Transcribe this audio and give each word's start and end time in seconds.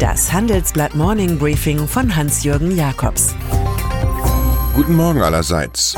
Das 0.00 0.32
Handelsblatt 0.32 0.94
Morning 0.94 1.38
Briefing 1.38 1.86
von 1.86 2.16
Hans-Jürgen 2.16 2.74
Jakobs. 2.74 3.34
Guten 4.74 4.96
Morgen 4.96 5.20
allerseits. 5.20 5.94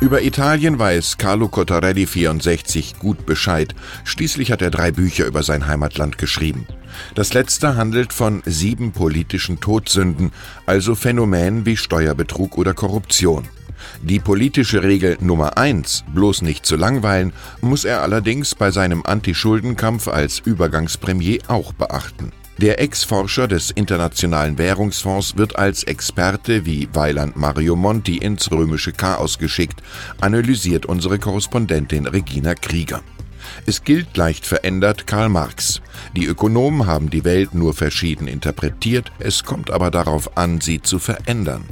Über 0.00 0.22
Italien 0.22 0.78
weiß 0.78 1.18
Carlo 1.18 1.48
Cottarelli 1.48 2.06
64 2.06 2.96
gut 3.00 3.26
Bescheid. 3.26 3.74
Schließlich 4.04 4.52
hat 4.52 4.62
er 4.62 4.70
drei 4.70 4.92
Bücher 4.92 5.26
über 5.26 5.42
sein 5.42 5.66
Heimatland 5.66 6.16
geschrieben. 6.16 6.68
Das 7.16 7.34
letzte 7.34 7.76
handelt 7.76 8.12
von 8.12 8.40
sieben 8.46 8.92
politischen 8.92 9.58
Todsünden, 9.58 10.30
also 10.64 10.94
Phänomenen 10.94 11.66
wie 11.66 11.76
Steuerbetrug 11.76 12.56
oder 12.56 12.72
Korruption. 12.72 13.48
Die 14.00 14.20
politische 14.20 14.84
Regel 14.84 15.18
Nummer 15.20 15.58
eins, 15.58 16.04
bloß 16.14 16.42
nicht 16.42 16.64
zu 16.64 16.76
langweilen, 16.76 17.32
muss 17.60 17.84
er 17.84 18.02
allerdings 18.02 18.54
bei 18.54 18.70
seinem 18.70 19.02
Anti-Schuldenkampf 19.04 20.06
als 20.06 20.38
Übergangspremier 20.38 21.40
auch 21.48 21.72
beachten. 21.72 22.30
Der 22.58 22.80
Ex-Forscher 22.80 23.48
des 23.48 23.72
Internationalen 23.72 24.58
Währungsfonds 24.58 25.36
wird 25.36 25.56
als 25.56 25.82
Experte 25.82 26.64
wie 26.64 26.88
Weiland 26.92 27.36
Mario 27.36 27.74
Monti 27.74 28.18
ins 28.18 28.50
römische 28.52 28.92
Chaos 28.92 29.38
geschickt, 29.38 29.82
analysiert 30.20 30.86
unsere 30.86 31.18
Korrespondentin 31.18 32.06
Regina 32.06 32.54
Krieger. 32.54 33.02
Es 33.66 33.82
gilt 33.82 34.16
leicht 34.16 34.46
verändert 34.46 35.08
Karl 35.08 35.30
Marx. 35.30 35.82
Die 36.16 36.26
Ökonomen 36.26 36.86
haben 36.86 37.10
die 37.10 37.24
Welt 37.24 37.54
nur 37.54 37.74
verschieden 37.74 38.28
interpretiert, 38.28 39.10
es 39.18 39.42
kommt 39.42 39.72
aber 39.72 39.90
darauf 39.90 40.36
an, 40.36 40.60
sie 40.60 40.80
zu 40.80 41.00
verändern. 41.00 41.64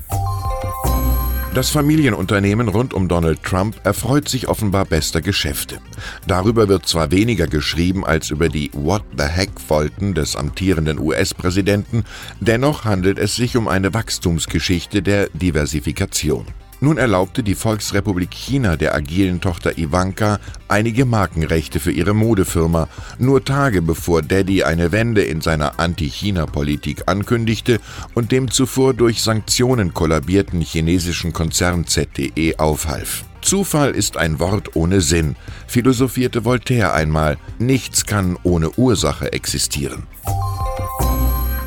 Das 1.54 1.68
Familienunternehmen 1.68 2.68
rund 2.68 2.94
um 2.94 3.08
Donald 3.08 3.42
Trump 3.42 3.76
erfreut 3.84 4.26
sich 4.26 4.48
offenbar 4.48 4.86
bester 4.86 5.20
Geschäfte. 5.20 5.80
Darüber 6.26 6.68
wird 6.68 6.86
zwar 6.86 7.10
weniger 7.10 7.46
geschrieben 7.46 8.06
als 8.06 8.30
über 8.30 8.48
die 8.48 8.70
What 8.72 9.02
the 9.18 9.24
Heck-Folten 9.24 10.14
des 10.14 10.34
amtierenden 10.34 10.98
US-Präsidenten, 10.98 12.04
dennoch 12.40 12.86
handelt 12.86 13.18
es 13.18 13.36
sich 13.36 13.54
um 13.58 13.68
eine 13.68 13.92
Wachstumsgeschichte 13.92 15.02
der 15.02 15.28
Diversifikation. 15.34 16.46
Nun 16.82 16.98
erlaubte 16.98 17.44
die 17.44 17.54
Volksrepublik 17.54 18.32
China 18.32 18.74
der 18.76 18.92
agilen 18.92 19.40
Tochter 19.40 19.78
Ivanka 19.78 20.40
einige 20.66 21.04
Markenrechte 21.04 21.78
für 21.78 21.92
ihre 21.92 22.12
Modefirma, 22.12 22.88
nur 23.20 23.44
Tage 23.44 23.82
bevor 23.82 24.20
Daddy 24.20 24.64
eine 24.64 24.90
Wende 24.90 25.22
in 25.22 25.40
seiner 25.40 25.78
Anti-China-Politik 25.78 27.04
ankündigte 27.06 27.78
und 28.14 28.32
dem 28.32 28.50
zuvor 28.50 28.94
durch 28.94 29.22
Sanktionen 29.22 29.94
kollabierten 29.94 30.60
chinesischen 30.60 31.32
Konzern 31.32 31.86
ZTE 31.86 32.58
aufhalf. 32.58 33.26
Zufall 33.42 33.92
ist 33.92 34.16
ein 34.16 34.40
Wort 34.40 34.74
ohne 34.74 35.02
Sinn, 35.02 35.36
philosophierte 35.68 36.44
Voltaire 36.44 36.94
einmal, 36.94 37.38
nichts 37.60 38.06
kann 38.06 38.36
ohne 38.42 38.70
Ursache 38.72 39.32
existieren. 39.32 40.08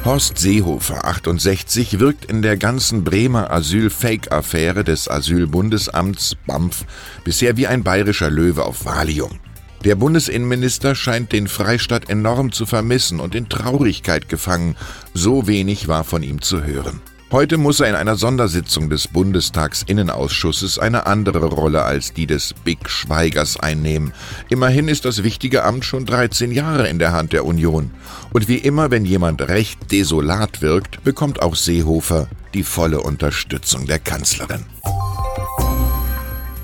Horst 0.06 0.38
Seehofer, 0.38 1.04
68, 1.04 2.00
wirkt 2.00 2.26
in 2.26 2.44
der 2.44 2.58
ganzen 2.58 3.04
Bremer 3.04 3.50
Asyl-Fake-Affäre 3.50 4.84
des 4.84 5.10
Asylbundesamts 5.10 6.36
BAMF 6.46 6.86
bisher 7.24 7.58
wie 7.58 7.66
ein 7.66 7.84
bayerischer 7.84 8.30
Löwe 8.30 8.66
auf 8.66 8.86
Valium. 8.86 9.40
Der 9.84 9.96
Bundesinnenminister 9.96 10.94
scheint 10.94 11.32
den 11.32 11.48
Freistaat 11.48 12.08
enorm 12.08 12.52
zu 12.52 12.68
vermissen 12.68 13.20
und 13.20 13.34
in 13.34 13.50
Traurigkeit 13.50 14.30
gefangen. 14.30 14.76
So 15.16 15.48
wenig 15.48 15.88
war 15.88 16.04
von 16.04 16.22
ihm 16.22 16.40
zu 16.40 16.64
hören. 16.64 17.02
Heute 17.32 17.58
muss 17.58 17.80
er 17.80 17.90
in 17.90 17.96
einer 17.96 18.16
Sondersitzung 18.16 18.92
des 18.92 19.08
Bundestagsinnenausschusses 19.08 20.78
eine 20.78 21.08
andere 21.08 21.46
Rolle 21.46 21.82
als 21.82 22.14
die 22.14 22.28
des 22.28 22.54
Big 22.54 22.88
Schweigers 22.88 23.60
einnehmen. 23.60 24.14
Immerhin 24.50 24.88
ist 24.88 25.06
das 25.06 25.24
wichtige 25.24 25.64
Amt 25.64 25.86
schon 25.86 26.06
13 26.06 26.52
Jahre 26.52 26.88
in 26.88 27.00
der 27.00 27.14
Hand 27.14 27.34
der 27.34 27.44
Union. 27.46 27.90
Und 28.32 28.48
wie 28.48 28.60
immer, 28.60 28.92
wenn 28.92 29.06
jemand 29.06 29.42
recht 29.42 29.92
desolat 29.92 30.62
wirkt, 30.62 31.04
bekommt 31.04 31.42
auch 31.42 31.56
Seehofer 31.56 32.28
die 32.54 32.64
volle 32.64 33.02
Unterstützung 33.02 33.88
der 33.88 34.00
Kanzlerin. 34.00 34.64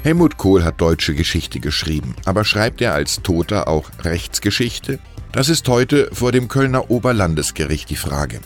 Helmut 0.03 0.37
Kohl 0.37 0.63
hat 0.63 0.79
deutsche 0.79 1.15
Geschichte 1.15 1.59
geschrieben, 1.59 2.15
aber 2.25 2.45
schreibt 2.45 2.81
er 2.81 2.93
als 2.93 3.21
Toter 3.23 3.67
auch 3.67 3.89
Rechtsgeschichte? 4.03 4.99
Das 5.31 5.49
ist 5.49 5.67
heute 5.67 6.09
vor 6.13 6.31
dem 6.31 6.47
Kölner 6.47 6.91
Oberlandesgericht 6.91 7.89
die 7.89 7.95
Frage. 7.95 8.41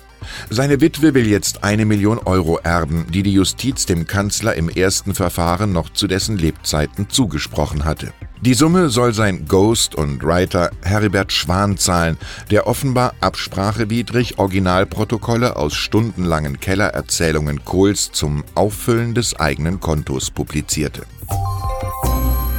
Seine 0.49 0.81
Witwe 0.81 1.13
will 1.13 1.27
jetzt 1.27 1.63
eine 1.63 1.85
Million 1.85 2.19
Euro 2.19 2.59
erben, 2.63 3.05
die 3.11 3.23
die 3.23 3.33
Justiz 3.33 3.85
dem 3.85 4.07
Kanzler 4.07 4.55
im 4.55 4.69
ersten 4.69 5.13
Verfahren 5.13 5.73
noch 5.73 5.89
zu 5.89 6.07
dessen 6.07 6.37
Lebzeiten 6.37 7.09
zugesprochen 7.09 7.85
hatte. 7.85 8.13
Die 8.41 8.53
Summe 8.53 8.89
soll 8.89 9.13
sein 9.13 9.45
Ghost 9.47 9.95
und 9.95 10.23
Writer 10.23 10.69
Heribert 10.83 11.31
Schwan 11.31 11.77
zahlen, 11.77 12.17
der 12.51 12.67
offenbar 12.67 13.13
absprachewidrig 13.21 14.37
Originalprotokolle 14.37 15.55
aus 15.55 15.73
stundenlangen 15.73 16.59
Kellererzählungen 16.59 17.65
Kohls 17.65 18.11
zum 18.11 18.43
Auffüllen 18.53 19.15
des 19.15 19.39
eigenen 19.39 19.79
Kontos 19.79 20.29
publizierte. 20.29 21.03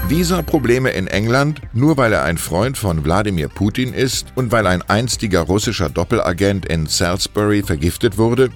Visa-Probleme 0.09 0.91
in 0.91 1.09
England, 1.09 1.61
nur 1.73 1.97
weil 1.97 2.13
er 2.13 2.23
ein 2.23 2.39
Freund 2.39 2.79
von 2.79 3.05
Wladimir 3.05 3.49
Putin 3.49 3.93
ist 3.93 4.29
und 4.37 4.53
weil 4.53 4.69
ein 4.69 4.83
einstiger 4.83 5.41
russischer 5.41 5.89
Doppelagent 5.89 6.65
in 6.67 6.87
Salisbury 6.87 7.65
vergiftet 7.65 8.17
wurde? 8.17 8.51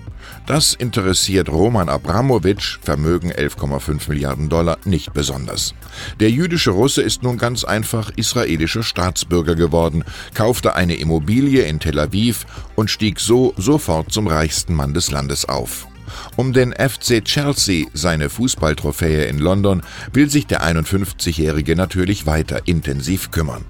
Das 0.46 0.74
interessiert 0.74 1.48
Roman 1.48 1.88
Abramowitsch, 1.88 2.78
Vermögen 2.82 3.32
11,5 3.32 4.08
Milliarden 4.08 4.48
Dollar, 4.48 4.78
nicht 4.84 5.12
besonders. 5.12 5.74
Der 6.20 6.30
jüdische 6.30 6.70
Russe 6.70 7.02
ist 7.02 7.24
nun 7.24 7.36
ganz 7.36 7.64
einfach 7.64 8.12
israelischer 8.14 8.84
Staatsbürger 8.84 9.56
geworden, 9.56 10.04
kaufte 10.34 10.76
eine 10.76 10.94
Immobilie 10.94 11.62
in 11.62 11.80
Tel 11.80 11.98
Aviv 11.98 12.46
und 12.76 12.90
stieg 12.90 13.18
so 13.18 13.54
sofort 13.56 14.12
zum 14.12 14.28
reichsten 14.28 14.74
Mann 14.74 14.94
des 14.94 15.10
Landes 15.10 15.48
auf. 15.48 15.88
Um 16.36 16.52
den 16.52 16.72
FC 16.72 17.24
Chelsea, 17.24 17.86
seine 17.94 18.30
Fußballtrophäe 18.30 19.24
in 19.24 19.38
London, 19.38 19.82
will 20.12 20.30
sich 20.30 20.46
der 20.46 20.62
51-Jährige 20.62 21.76
natürlich 21.76 22.26
weiter 22.26 22.62
intensiv 22.66 23.30
kümmern. 23.30 23.64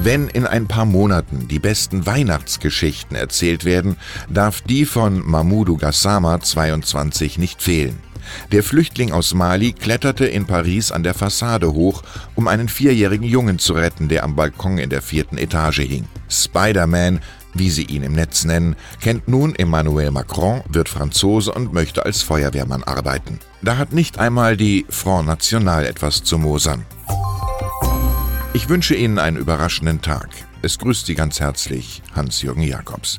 Wenn 0.00 0.28
in 0.28 0.46
ein 0.46 0.68
paar 0.68 0.84
Monaten 0.84 1.48
die 1.48 1.58
besten 1.58 2.06
Weihnachtsgeschichten 2.06 3.16
erzählt 3.16 3.64
werden, 3.64 3.96
darf 4.28 4.60
die 4.60 4.84
von 4.84 5.28
Mahmoudou 5.28 5.76
Gassama 5.76 6.40
22 6.40 7.36
nicht 7.38 7.62
fehlen. 7.62 7.98
Der 8.52 8.62
Flüchtling 8.62 9.12
aus 9.12 9.34
Mali 9.34 9.72
kletterte 9.72 10.26
in 10.26 10.46
Paris 10.46 10.92
an 10.92 11.02
der 11.02 11.14
Fassade 11.14 11.72
hoch, 11.72 12.02
um 12.34 12.46
einen 12.46 12.68
vierjährigen 12.68 13.26
Jungen 13.26 13.58
zu 13.58 13.72
retten, 13.72 14.08
der 14.08 14.24
am 14.24 14.36
Balkon 14.36 14.78
in 14.78 14.90
der 14.90 15.02
vierten 15.02 15.38
Etage 15.38 15.80
hing. 15.80 16.06
Spider-Man 16.28 17.20
wie 17.54 17.70
sie 17.70 17.84
ihn 17.84 18.02
im 18.02 18.12
Netz 18.12 18.44
nennen, 18.44 18.76
kennt 19.00 19.28
nun 19.28 19.54
Emmanuel 19.54 20.10
Macron, 20.10 20.62
wird 20.68 20.88
Franzose 20.88 21.52
und 21.52 21.72
möchte 21.72 22.04
als 22.04 22.22
Feuerwehrmann 22.22 22.84
arbeiten. 22.84 23.40
Da 23.62 23.76
hat 23.76 23.92
nicht 23.92 24.18
einmal 24.18 24.56
die 24.56 24.86
Front 24.88 25.26
National 25.26 25.84
etwas 25.84 26.22
zu 26.22 26.38
mosern. 26.38 26.86
Ich 28.54 28.68
wünsche 28.68 28.94
Ihnen 28.94 29.18
einen 29.18 29.36
überraschenden 29.36 30.00
Tag. 30.00 30.28
Es 30.62 30.78
grüßt 30.78 31.06
Sie 31.06 31.14
ganz 31.14 31.40
herzlich 31.40 32.02
Hans-Jürgen 32.14 32.62
Jakobs. 32.62 33.18